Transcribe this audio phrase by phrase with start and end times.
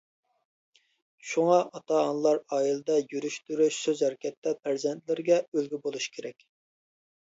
[1.31, 6.53] شۇڭا، ئاتا-ئانىلار ئائىلىدە يۈرۈش-تۇرۇش، سۆز-ھەرىكەتتە پەرزەنتلىرىگە ئۈلگە بولۇش كېرەك.